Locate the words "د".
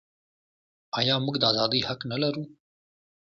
1.39-1.43